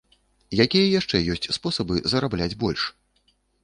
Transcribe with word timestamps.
Якія 0.65 0.85
яшчэ 0.99 1.21
ёсць 1.35 1.51
спосабы 1.59 2.03
зарабляць 2.17 2.53
больш? 2.67 2.81